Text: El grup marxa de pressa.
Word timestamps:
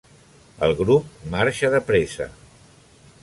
El 0.67 0.71
grup 0.79 1.11
marxa 1.35 1.71
de 1.75 1.81
pressa. 1.91 2.29